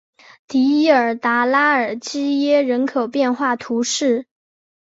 [0.47, 4.25] 迪尔达拉尔基耶人口变化图示